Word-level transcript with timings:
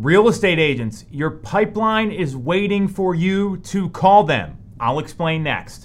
Real 0.00 0.28
estate 0.28 0.58
agents, 0.58 1.04
your 1.10 1.28
pipeline 1.28 2.10
is 2.10 2.34
waiting 2.34 2.88
for 2.88 3.14
you 3.14 3.58
to 3.58 3.90
call 3.90 4.24
them. 4.24 4.56
I'll 4.80 4.98
explain 4.98 5.42
next. 5.42 5.84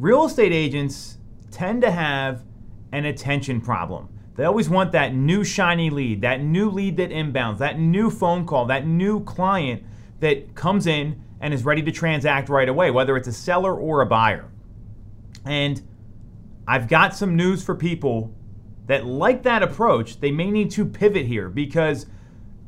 Real 0.00 0.24
estate 0.24 0.50
agents 0.50 1.18
tend 1.52 1.82
to 1.82 1.92
have 1.92 2.42
an 2.90 3.04
attention 3.04 3.60
problem. 3.60 4.08
They 4.34 4.42
always 4.42 4.68
want 4.68 4.90
that 4.90 5.14
new 5.14 5.44
shiny 5.44 5.90
lead, 5.90 6.22
that 6.22 6.42
new 6.42 6.70
lead 6.70 6.96
that 6.96 7.10
inbounds, 7.10 7.58
that 7.58 7.78
new 7.78 8.10
phone 8.10 8.46
call, 8.46 8.64
that 8.64 8.84
new 8.84 9.22
client 9.22 9.84
that 10.18 10.56
comes 10.56 10.88
in 10.88 11.22
and 11.40 11.54
is 11.54 11.64
ready 11.64 11.82
to 11.82 11.92
transact 11.92 12.48
right 12.48 12.68
away, 12.68 12.90
whether 12.90 13.16
it's 13.16 13.28
a 13.28 13.32
seller 13.32 13.76
or 13.76 14.00
a 14.00 14.06
buyer. 14.06 14.48
And 15.44 15.82
I've 16.66 16.88
got 16.88 17.14
some 17.14 17.36
news 17.36 17.64
for 17.64 17.74
people 17.74 18.34
that 18.86 19.06
like 19.06 19.42
that 19.42 19.62
approach. 19.62 20.20
They 20.20 20.30
may 20.30 20.50
need 20.50 20.70
to 20.72 20.84
pivot 20.84 21.26
here 21.26 21.48
because 21.48 22.06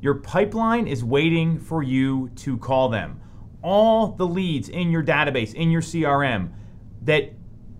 your 0.00 0.14
pipeline 0.14 0.86
is 0.86 1.04
waiting 1.04 1.58
for 1.58 1.82
you 1.82 2.30
to 2.36 2.58
call 2.58 2.88
them. 2.88 3.20
All 3.62 4.08
the 4.08 4.26
leads 4.26 4.68
in 4.68 4.90
your 4.90 5.02
database, 5.02 5.54
in 5.54 5.70
your 5.70 5.80
CRM, 5.80 6.52
that 7.02 7.32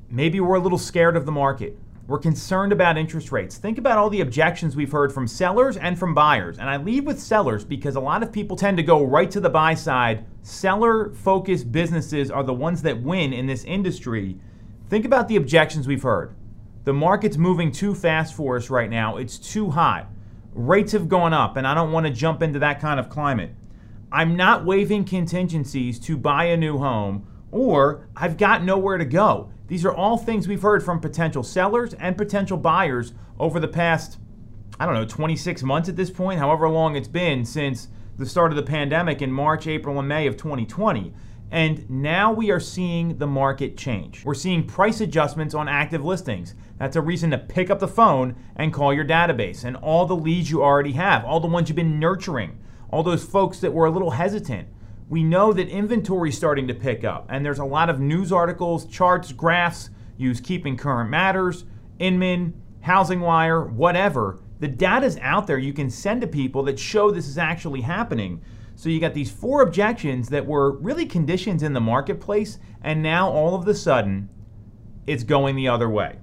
maybe 0.08 0.40
we're 0.40 0.54
a 0.54 0.60
little 0.60 0.78
scared 0.78 1.16
of 1.16 1.26
the 1.26 1.32
market. 1.32 1.78
We're 2.06 2.18
concerned 2.18 2.72
about 2.72 2.98
interest 2.98 3.32
rates. 3.32 3.56
Think 3.56 3.78
about 3.78 3.96
all 3.96 4.10
the 4.10 4.20
objections 4.20 4.76
we've 4.76 4.92
heard 4.92 5.12
from 5.12 5.26
sellers 5.26 5.78
and 5.78 5.98
from 5.98 6.14
buyers. 6.14 6.58
And 6.58 6.68
I 6.68 6.76
leave 6.76 7.04
with 7.04 7.18
sellers 7.18 7.64
because 7.64 7.96
a 7.96 8.00
lot 8.00 8.22
of 8.22 8.30
people 8.30 8.56
tend 8.56 8.76
to 8.76 8.82
go 8.82 9.02
right 9.02 9.30
to 9.30 9.40
the 9.40 9.48
buy 9.48 9.74
side. 9.74 10.26
Seller 10.42 11.14
focused 11.14 11.72
businesses 11.72 12.30
are 12.30 12.42
the 12.42 12.52
ones 12.52 12.82
that 12.82 13.02
win 13.02 13.32
in 13.32 13.46
this 13.46 13.64
industry. 13.64 14.38
Think 14.90 15.06
about 15.06 15.28
the 15.28 15.36
objections 15.36 15.88
we've 15.88 16.02
heard. 16.02 16.34
The 16.84 16.92
market's 16.92 17.38
moving 17.38 17.72
too 17.72 17.94
fast 17.94 18.34
for 18.34 18.56
us 18.56 18.68
right 18.68 18.90
now, 18.90 19.16
it's 19.16 19.38
too 19.38 19.70
hot. 19.70 20.10
Rates 20.52 20.92
have 20.92 21.08
gone 21.08 21.32
up, 21.32 21.56
and 21.56 21.66
I 21.66 21.74
don't 21.74 21.90
want 21.90 22.06
to 22.06 22.12
jump 22.12 22.42
into 22.42 22.58
that 22.58 22.80
kind 22.80 23.00
of 23.00 23.08
climate. 23.08 23.52
I'm 24.12 24.36
not 24.36 24.64
waiving 24.64 25.04
contingencies 25.04 25.98
to 26.00 26.16
buy 26.16 26.44
a 26.44 26.56
new 26.56 26.78
home, 26.78 27.26
or 27.50 28.06
I've 28.14 28.36
got 28.36 28.62
nowhere 28.62 28.98
to 28.98 29.04
go. 29.04 29.50
These 29.66 29.84
are 29.86 29.94
all 29.94 30.18
things 30.18 30.46
we've 30.46 30.62
heard 30.62 30.84
from 30.84 31.00
potential 31.00 31.42
sellers 31.42 31.94
and 31.94 32.16
potential 32.16 32.58
buyers 32.58 33.14
over 33.38 33.58
the 33.58 33.66
past, 33.66 34.18
I 34.78 34.84
don't 34.84 34.94
know, 34.94 35.06
26 35.06 35.62
months 35.62 35.88
at 35.88 35.96
this 35.96 36.10
point, 36.10 36.38
however 36.38 36.68
long 36.68 36.94
it's 36.94 37.08
been 37.08 37.46
since 37.46 37.88
the 38.18 38.26
start 38.26 38.52
of 38.52 38.56
the 38.56 38.62
pandemic 38.62 39.22
in 39.22 39.32
March, 39.32 39.66
April, 39.66 39.98
and 39.98 40.06
May 40.06 40.26
of 40.26 40.36
2020. 40.36 41.14
And 41.54 41.88
now 41.88 42.32
we 42.32 42.50
are 42.50 42.60
seeing 42.60 43.16
the 43.18 43.26
market 43.26 43.76
change. 43.76 44.24
We're 44.24 44.34
seeing 44.34 44.66
price 44.66 45.00
adjustments 45.00 45.54
on 45.54 45.68
active 45.68 46.04
listings. 46.04 46.54
That's 46.78 46.96
a 46.96 47.00
reason 47.00 47.30
to 47.30 47.38
pick 47.38 47.70
up 47.70 47.78
the 47.78 47.88
phone 47.88 48.34
and 48.56 48.72
call 48.72 48.92
your 48.92 49.04
database 49.04 49.64
and 49.64 49.76
all 49.76 50.04
the 50.04 50.16
leads 50.16 50.50
you 50.50 50.62
already 50.62 50.92
have, 50.92 51.24
all 51.24 51.38
the 51.38 51.46
ones 51.46 51.68
you've 51.68 51.76
been 51.76 52.00
nurturing, 52.00 52.58
all 52.90 53.02
those 53.02 53.24
folks 53.24 53.60
that 53.60 53.72
were 53.72 53.86
a 53.86 53.90
little 53.90 54.10
hesitant 54.10 54.68
we 55.08 55.22
know 55.22 55.52
that 55.52 55.68
inventory 55.68 56.30
is 56.30 56.36
starting 56.36 56.66
to 56.68 56.74
pick 56.74 57.04
up, 57.04 57.26
and 57.28 57.44
there's 57.44 57.58
a 57.58 57.64
lot 57.64 57.90
of 57.90 58.00
news 58.00 58.32
articles, 58.32 58.86
charts, 58.86 59.32
graphs, 59.32 59.90
use 60.16 60.40
Keeping 60.40 60.76
Current 60.76 61.10
Matters, 61.10 61.64
Inman, 61.98 62.60
Housing 62.80 63.20
Wire, 63.20 63.64
whatever. 63.64 64.40
The 64.60 64.68
data's 64.68 65.18
out 65.20 65.46
there 65.46 65.58
you 65.58 65.72
can 65.72 65.90
send 65.90 66.20
to 66.22 66.26
people 66.26 66.62
that 66.64 66.78
show 66.78 67.10
this 67.10 67.28
is 67.28 67.38
actually 67.38 67.82
happening. 67.82 68.42
So 68.84 68.90
you 68.90 69.00
got 69.00 69.14
these 69.14 69.30
four 69.30 69.62
objections 69.62 70.28
that 70.28 70.44
were 70.44 70.72
really 70.72 71.06
conditions 71.06 71.62
in 71.62 71.72
the 71.72 71.80
marketplace, 71.80 72.58
and 72.82 73.02
now 73.02 73.30
all 73.30 73.54
of 73.54 73.66
a 73.66 73.74
sudden, 73.74 74.28
it's 75.06 75.24
going 75.24 75.56
the 75.56 75.68
other 75.68 75.88
way. 75.88 76.18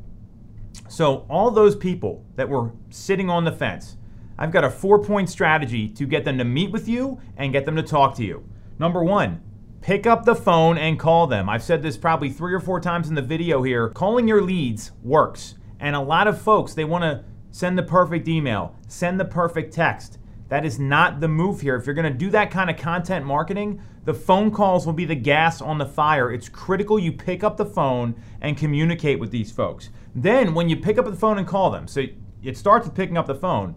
So 0.87 1.25
all 1.27 1.49
those 1.49 1.75
people 1.75 2.23
that 2.35 2.47
were 2.47 2.73
sitting 2.91 3.31
on 3.31 3.45
the 3.45 3.51
fence, 3.51 3.97
I've 4.37 4.51
got 4.51 4.63
a 4.63 4.69
four-point 4.69 5.27
strategy 5.27 5.89
to 5.89 6.05
get 6.05 6.23
them 6.23 6.37
to 6.37 6.43
meet 6.43 6.71
with 6.71 6.87
you 6.87 7.19
and 7.35 7.51
get 7.51 7.65
them 7.65 7.77
to 7.77 7.81
talk 7.81 8.15
to 8.17 8.23
you. 8.23 8.47
Number 8.77 9.03
one, 9.03 9.41
pick 9.81 10.05
up 10.05 10.23
the 10.23 10.35
phone 10.35 10.77
and 10.77 10.99
call 10.99 11.25
them. 11.25 11.49
I've 11.49 11.63
said 11.63 11.81
this 11.81 11.97
probably 11.97 12.29
three 12.29 12.53
or 12.53 12.59
four 12.59 12.79
times 12.79 13.09
in 13.09 13.15
the 13.15 13.23
video 13.23 13.63
here. 13.63 13.89
Calling 13.89 14.27
your 14.27 14.43
leads 14.43 14.91
works. 15.01 15.55
And 15.79 15.95
a 15.95 15.99
lot 15.99 16.27
of 16.27 16.39
folks, 16.39 16.75
they 16.75 16.85
want 16.85 17.05
to 17.05 17.23
send 17.49 17.75
the 17.75 17.81
perfect 17.81 18.27
email, 18.27 18.75
send 18.87 19.19
the 19.19 19.25
perfect 19.25 19.73
text. 19.73 20.19
That 20.51 20.65
is 20.65 20.79
not 20.79 21.21
the 21.21 21.29
move 21.29 21.61
here. 21.61 21.77
If 21.77 21.85
you're 21.85 21.95
going 21.95 22.11
to 22.11 22.17
do 22.17 22.29
that 22.31 22.51
kind 22.51 22.69
of 22.69 22.75
content 22.75 23.25
marketing, 23.25 23.81
the 24.03 24.13
phone 24.13 24.51
calls 24.51 24.85
will 24.85 24.91
be 24.91 25.05
the 25.05 25.15
gas 25.15 25.61
on 25.61 25.77
the 25.77 25.85
fire. 25.85 26.29
It's 26.29 26.49
critical 26.49 26.99
you 26.99 27.13
pick 27.13 27.41
up 27.41 27.55
the 27.55 27.65
phone 27.65 28.21
and 28.41 28.57
communicate 28.57 29.17
with 29.17 29.31
these 29.31 29.49
folks. 29.49 29.91
Then, 30.13 30.53
when 30.53 30.67
you 30.67 30.75
pick 30.75 30.97
up 30.97 31.05
the 31.05 31.15
phone 31.15 31.37
and 31.37 31.47
call 31.47 31.71
them, 31.71 31.87
so 31.87 32.03
it 32.43 32.57
starts 32.57 32.85
with 32.85 32.95
picking 32.95 33.15
up 33.15 33.27
the 33.27 33.33
phone, 33.33 33.75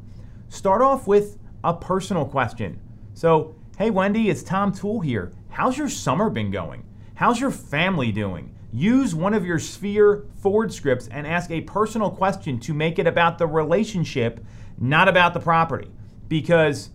start 0.49 0.83
off 0.83 1.07
with 1.07 1.39
a 1.63 1.75
personal 1.75 2.25
question. 2.25 2.81
So, 3.13 3.55
Hey 3.79 3.91
Wendy, 3.91 4.29
it's 4.29 4.43
Tom 4.43 4.73
Toole 4.73 4.99
here. 4.99 5.31
How's 5.51 5.79
your 5.79 5.89
summer 5.89 6.29
been 6.29 6.51
going? 6.51 6.83
How's 7.15 7.41
your 7.41 7.53
family 7.53 8.11
doing? 8.11 8.53
Use 8.73 9.15
one 9.15 9.35
of 9.35 9.47
your 9.47 9.61
Sphere 9.61 10.25
forward 10.43 10.73
scripts 10.73 11.07
and 11.07 11.25
ask 11.25 11.53
a 11.53 11.61
personal 11.61 12.11
question 12.11 12.59
to 12.59 12.75
make 12.75 12.99
it 12.99 13.07
about 13.07 13.39
the 13.39 13.47
relationship, 13.47 14.45
not 14.77 15.07
about 15.07 15.35
the 15.35 15.41
property. 15.41 15.89
Because 16.29 16.91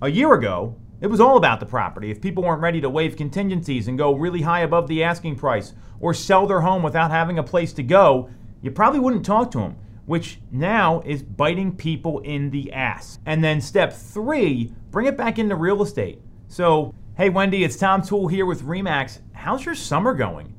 a 0.00 0.08
year 0.08 0.32
ago, 0.34 0.76
it 1.00 1.08
was 1.08 1.20
all 1.20 1.36
about 1.36 1.60
the 1.60 1.66
property. 1.66 2.10
If 2.10 2.20
people 2.20 2.44
weren't 2.44 2.62
ready 2.62 2.80
to 2.80 2.90
waive 2.90 3.16
contingencies 3.16 3.88
and 3.88 3.98
go 3.98 4.14
really 4.14 4.42
high 4.42 4.60
above 4.60 4.88
the 4.88 5.02
asking 5.02 5.36
price 5.36 5.74
or 6.00 6.14
sell 6.14 6.46
their 6.46 6.60
home 6.60 6.82
without 6.82 7.10
having 7.10 7.38
a 7.38 7.42
place 7.42 7.72
to 7.74 7.82
go, 7.82 8.30
you 8.60 8.70
probably 8.70 9.00
wouldn't 9.00 9.24
talk 9.24 9.50
to 9.52 9.58
them 9.58 9.76
which 10.06 10.40
now 10.50 11.00
is 11.04 11.22
biting 11.22 11.76
people 11.76 12.18
in 12.20 12.50
the 12.50 12.72
ass. 12.72 13.18
And 13.26 13.42
then 13.42 13.60
step 13.60 13.92
three, 13.92 14.72
bring 14.90 15.06
it 15.06 15.16
back 15.16 15.38
into 15.38 15.54
real 15.54 15.82
estate. 15.82 16.20
So, 16.48 16.94
hey, 17.16 17.30
Wendy, 17.30 17.64
it's 17.64 17.76
Tom 17.76 18.02
Toole 18.02 18.28
here 18.28 18.46
with 18.46 18.62
REMAX. 18.62 19.20
How's 19.32 19.64
your 19.64 19.74
summer 19.74 20.14
going? 20.14 20.54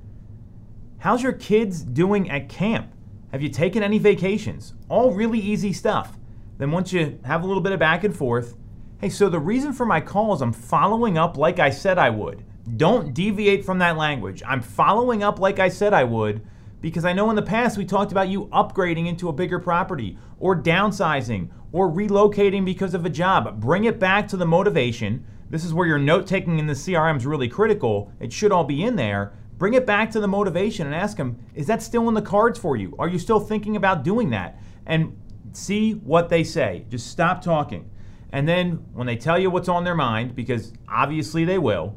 How's 0.99 1.21
your 1.21 1.33
kids 1.33 1.81
doing 1.81 2.29
at 2.29 2.49
camp? 2.49 2.93
Have 3.31 3.41
you 3.41 3.49
taken 3.49 3.83
any 3.83 3.97
vacations? 3.97 4.73
All 4.89 5.11
really 5.11 5.39
easy 5.39 5.73
stuff. 5.73 6.17
Then, 6.57 6.71
once 6.71 6.93
you 6.93 7.19
have 7.25 7.43
a 7.43 7.47
little 7.47 7.63
bit 7.63 7.71
of 7.71 7.79
back 7.79 8.03
and 8.03 8.15
forth, 8.15 8.55
hey, 8.99 9.09
so 9.09 9.29
the 9.29 9.39
reason 9.39 9.73
for 9.73 9.85
my 9.85 9.99
call 9.99 10.33
is 10.33 10.41
I'm 10.41 10.53
following 10.53 11.17
up 11.17 11.37
like 11.37 11.59
I 11.59 11.69
said 11.69 11.97
I 11.97 12.09
would. 12.09 12.43
Don't 12.77 13.13
deviate 13.13 13.65
from 13.65 13.79
that 13.79 13.97
language. 13.97 14.41
I'm 14.47 14.61
following 14.61 15.23
up 15.23 15.39
like 15.39 15.59
I 15.59 15.67
said 15.67 15.93
I 15.93 16.05
would 16.05 16.41
because 16.79 17.05
I 17.05 17.13
know 17.13 17.29
in 17.29 17.35
the 17.35 17.41
past 17.41 17.77
we 17.77 17.85
talked 17.85 18.11
about 18.11 18.29
you 18.29 18.47
upgrading 18.47 19.07
into 19.07 19.29
a 19.29 19.33
bigger 19.33 19.59
property 19.59 20.17
or 20.39 20.55
downsizing 20.55 21.49
or 21.71 21.89
relocating 21.89 22.65
because 22.65 22.93
of 22.93 23.05
a 23.05 23.09
job. 23.09 23.59
Bring 23.59 23.85
it 23.85 23.99
back 23.99 24.27
to 24.29 24.37
the 24.37 24.45
motivation. 24.45 25.25
This 25.49 25.65
is 25.65 25.73
where 25.73 25.87
your 25.87 25.99
note 25.99 26.27
taking 26.27 26.59
in 26.59 26.67
the 26.67 26.73
CRM 26.73 27.17
is 27.17 27.25
really 27.25 27.47
critical. 27.47 28.11
It 28.19 28.31
should 28.31 28.51
all 28.51 28.63
be 28.63 28.83
in 28.83 28.95
there. 28.95 29.33
Bring 29.57 29.73
it 29.73 29.85
back 29.85 30.11
to 30.11 30.19
the 30.19 30.27
motivation 30.27 30.85
and 30.85 30.95
ask 30.95 31.17
them, 31.17 31.39
is 31.55 31.67
that 31.67 31.81
still 31.81 32.07
in 32.09 32.13
the 32.13 32.21
cards 32.21 32.59
for 32.59 32.75
you? 32.75 32.95
Are 32.99 33.07
you 33.07 33.19
still 33.19 33.39
thinking 33.39 33.75
about 33.75 34.03
doing 34.03 34.29
that? 34.31 34.59
And 34.85 35.17
see 35.53 35.93
what 35.93 36.29
they 36.29 36.43
say. 36.43 36.85
Just 36.89 37.07
stop 37.07 37.41
talking. 37.41 37.89
And 38.31 38.47
then 38.47 38.85
when 38.93 39.05
they 39.05 39.15
tell 39.15 39.37
you 39.37 39.49
what's 39.49 39.69
on 39.69 39.83
their 39.83 39.95
mind, 39.95 40.35
because 40.35 40.73
obviously 40.89 41.45
they 41.45 41.57
will, 41.57 41.95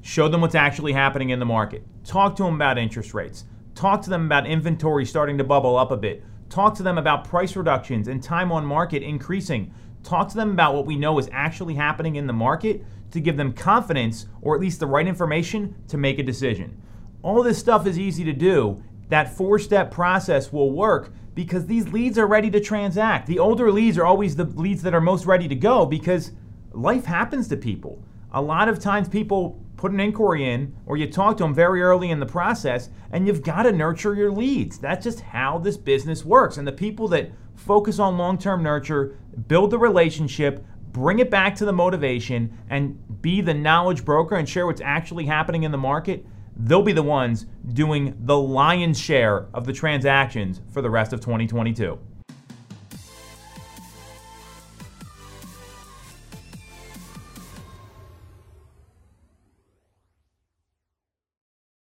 show 0.00 0.28
them 0.28 0.40
what's 0.40 0.56
actually 0.56 0.92
happening 0.92 1.30
in 1.30 1.38
the 1.38 1.46
market. 1.46 1.84
Talk 2.04 2.34
to 2.36 2.42
them 2.42 2.56
about 2.56 2.76
interest 2.76 3.14
rates. 3.14 3.44
Talk 3.74 4.02
to 4.02 4.10
them 4.10 4.26
about 4.26 4.46
inventory 4.46 5.06
starting 5.06 5.38
to 5.38 5.44
bubble 5.44 5.76
up 5.76 5.92
a 5.92 5.96
bit. 5.96 6.24
Talk 6.50 6.74
to 6.74 6.82
them 6.82 6.98
about 6.98 7.26
price 7.26 7.56
reductions 7.56 8.08
and 8.08 8.22
time 8.22 8.52
on 8.52 8.66
market 8.66 9.02
increasing. 9.02 9.72
Talk 10.02 10.28
to 10.30 10.36
them 10.36 10.50
about 10.50 10.74
what 10.74 10.86
we 10.86 10.96
know 10.96 11.18
is 11.18 11.28
actually 11.32 11.74
happening 11.74 12.16
in 12.16 12.26
the 12.26 12.32
market 12.32 12.84
to 13.12 13.20
give 13.20 13.36
them 13.36 13.52
confidence 13.52 14.26
or 14.40 14.54
at 14.54 14.60
least 14.60 14.80
the 14.80 14.86
right 14.86 15.06
information 15.06 15.74
to 15.88 15.96
make 15.96 16.18
a 16.18 16.22
decision. 16.22 16.82
All 17.22 17.42
this 17.42 17.58
stuff 17.58 17.86
is 17.86 17.98
easy 17.98 18.24
to 18.24 18.32
do. 18.32 18.82
That 19.08 19.36
four 19.36 19.58
step 19.58 19.90
process 19.90 20.52
will 20.52 20.72
work 20.72 21.12
because 21.34 21.66
these 21.66 21.92
leads 21.92 22.18
are 22.18 22.26
ready 22.26 22.50
to 22.50 22.60
transact. 22.60 23.26
The 23.26 23.38
older 23.38 23.70
leads 23.72 23.98
are 23.98 24.04
always 24.04 24.36
the 24.36 24.44
leads 24.44 24.82
that 24.82 24.94
are 24.94 25.00
most 25.00 25.26
ready 25.26 25.48
to 25.48 25.54
go 25.54 25.86
because 25.86 26.32
life 26.72 27.04
happens 27.04 27.48
to 27.48 27.56
people. 27.56 28.02
A 28.32 28.40
lot 28.40 28.68
of 28.68 28.78
times 28.78 29.08
people 29.08 29.60
put 29.76 29.92
an 29.92 30.00
inquiry 30.00 30.48
in 30.48 30.74
or 30.86 30.96
you 30.96 31.10
talk 31.10 31.36
to 31.38 31.42
them 31.42 31.54
very 31.54 31.82
early 31.82 32.10
in 32.10 32.20
the 32.20 32.26
process 32.26 32.88
and 33.10 33.26
you've 33.26 33.42
got 33.42 33.64
to 33.64 33.72
nurture 33.72 34.14
your 34.14 34.30
leads. 34.30 34.78
That's 34.78 35.04
just 35.04 35.20
how 35.20 35.58
this 35.58 35.76
business 35.76 36.24
works. 36.24 36.56
And 36.56 36.66
the 36.66 36.72
people 36.72 37.08
that 37.08 37.30
focus 37.54 37.98
on 37.98 38.18
long 38.18 38.38
term 38.38 38.62
nurture, 38.62 39.16
build 39.48 39.70
the 39.70 39.78
relationship, 39.78 40.64
bring 40.92 41.18
it 41.18 41.30
back 41.30 41.54
to 41.56 41.64
the 41.64 41.72
motivation, 41.72 42.56
and 42.68 43.22
be 43.22 43.40
the 43.40 43.54
knowledge 43.54 44.04
broker 44.04 44.36
and 44.36 44.48
share 44.48 44.66
what's 44.66 44.80
actually 44.80 45.26
happening 45.26 45.62
in 45.62 45.72
the 45.72 45.78
market, 45.78 46.26
they'll 46.56 46.82
be 46.82 46.92
the 46.92 47.02
ones 47.02 47.46
doing 47.72 48.16
the 48.20 48.36
lion's 48.36 48.98
share 48.98 49.46
of 49.54 49.66
the 49.66 49.72
transactions 49.72 50.60
for 50.70 50.82
the 50.82 50.90
rest 50.90 51.12
of 51.12 51.20
2022. 51.20 51.98